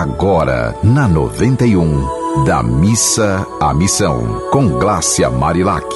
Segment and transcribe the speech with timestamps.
[0.00, 5.94] agora na 91, da missa à missão, com Glácia Marilac.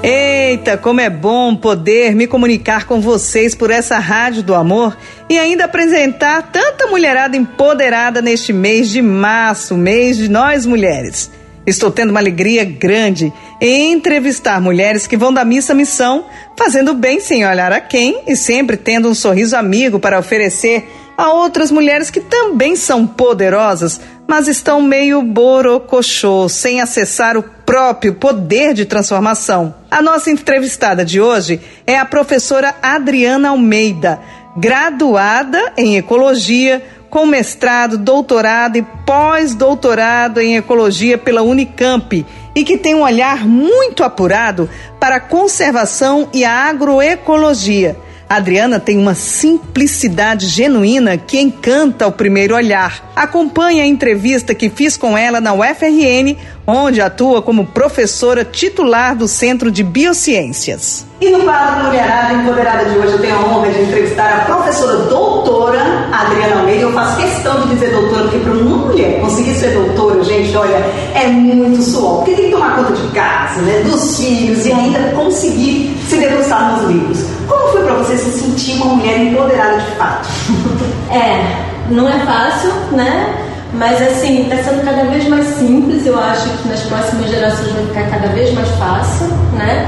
[0.00, 4.96] Eita, como é bom poder me comunicar com vocês por essa rádio do amor
[5.28, 11.32] e ainda apresentar tanta mulherada empoderada neste mês de março, mês de nós mulheres.
[11.66, 16.26] Estou tendo uma alegria grande em entrevistar mulheres que vão da missa à missão,
[16.56, 20.86] fazendo bem sem olhar a quem e sempre tendo um sorriso amigo para oferecer
[21.16, 28.14] a outras mulheres que também são poderosas, mas estão meio borocochô, sem acessar o próprio
[28.14, 29.74] poder de transformação.
[29.90, 34.20] A nossa entrevistada de hoje é a professora Adriana Almeida,
[34.56, 36.82] graduada em ecologia
[37.14, 44.02] com mestrado, doutorado e pós-doutorado em ecologia pela Unicamp e que tem um olhar muito
[44.02, 47.96] apurado para a conservação e a agroecologia.
[48.28, 53.12] A Adriana tem uma simplicidade genuína que encanta ao primeiro olhar.
[53.14, 59.28] Acompanhe a entrevista que fiz com ela na UFRN, onde atua como professora titular do
[59.28, 61.06] Centro de Biociências.
[61.20, 65.04] E no quadro Mulherada Empoderada de hoje eu tenho a honra de entrevistar a professora
[65.04, 66.82] doutora Adriana Almeida.
[66.82, 70.76] Eu faço questão de dizer doutora, porque para uma mulher conseguir ser doutora, gente, olha,
[71.14, 72.16] é muito suor.
[72.16, 76.72] Porque tem que tomar conta de casa, né, dos filhos e ainda conseguir se debruçar
[76.76, 77.33] nos livros.
[77.64, 80.28] Como foi para você se sentir uma mulher empoderada de fato?
[81.10, 81.44] É,
[81.90, 83.32] não é fácil, né?
[83.74, 86.04] Mas assim, está sendo cada vez mais simples.
[86.04, 89.86] Eu acho que nas próximas gerações vai ficar cada vez mais fácil, né?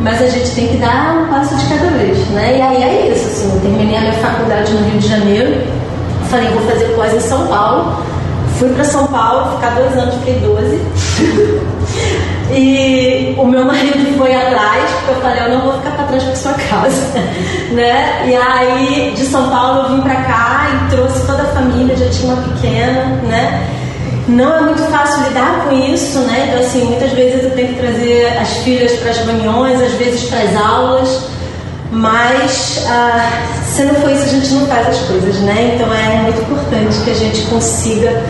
[0.00, 2.58] mas a gente tem que dar um passo de cada vez, né?
[2.58, 5.60] E aí é isso, assim, eu terminei a minha faculdade no Rio de Janeiro,
[6.30, 8.04] falei, vou fazer pós em São Paulo,
[8.60, 10.80] fui para São Paulo, ficar dois anos, fiquei 12.
[12.54, 16.24] e o meu marido foi atrás, porque eu falei, eu não vou ficar para trás
[16.24, 17.18] com sua casa,
[17.70, 18.24] né?
[18.26, 22.08] E aí de São Paulo eu vim para cá e trouxe toda a família, já
[22.08, 23.68] tinha uma pequena, né?
[24.28, 26.48] não é muito fácil lidar com isso, né?
[26.48, 30.24] Então, assim, muitas vezes eu tenho que trazer as filhas para as reuniões, às vezes
[30.24, 31.20] para as aulas,
[31.90, 33.30] mas ah,
[33.64, 35.72] se não for isso, a gente não faz as coisas, né?
[35.74, 38.22] Então, é muito importante que a gente consiga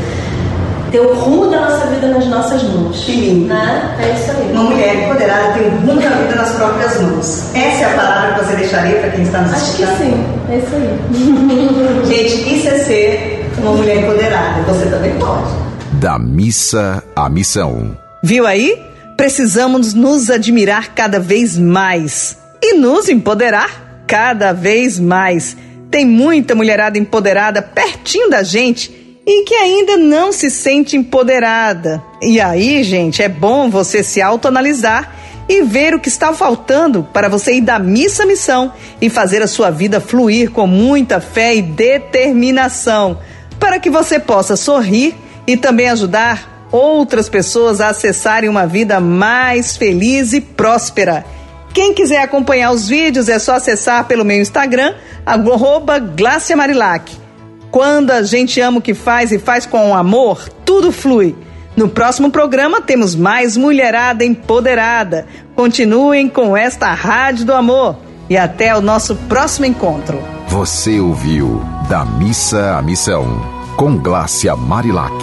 [0.91, 3.04] ter o rumo da nossa vida nas nossas mãos.
[3.04, 3.47] Que lindo.
[3.47, 3.97] Né?
[4.00, 4.53] É isso aí.
[4.53, 7.54] Uma mulher empoderada tem o rumo da vida nas próprias mãos.
[7.54, 9.91] Essa é a palavra que você deixaria para quem está nos Acho escutando?
[9.91, 12.28] Acho que sim, é isso aí.
[12.38, 14.62] gente, isso é ser uma mulher empoderada.
[14.62, 15.69] Você também pode
[15.99, 17.97] da missa à missão.
[18.22, 18.81] Viu aí?
[19.16, 25.56] Precisamos nos admirar cada vez mais e nos empoderar cada vez mais.
[25.91, 28.97] Tem muita mulherada empoderada pertinho da gente
[29.31, 32.03] e que ainda não se sente empoderada.
[32.22, 35.15] E aí, gente, é bom você se autoanalisar
[35.47, 38.72] e ver o que está faltando para você ir da missa à missão
[39.03, 43.19] e fazer a sua vida fluir com muita fé e determinação,
[43.61, 45.15] para que você possa sorrir
[45.47, 51.22] e também ajudar outras pessoas a acessarem uma vida mais feliz e próspera.
[51.75, 54.94] Quem quiser acompanhar os vídeos é só acessar pelo meu Instagram,
[55.27, 56.03] arroba
[56.56, 57.28] Marilac.
[57.71, 61.37] Quando a gente ama o que faz e faz com amor, tudo flui.
[61.77, 65.27] No próximo programa temos mais Mulherada Empoderada.
[65.55, 67.97] Continuem com esta Rádio do Amor
[68.29, 70.21] e até o nosso próximo encontro.
[70.49, 75.15] Você ouviu Da Missa à Missão com Glácia Marilac.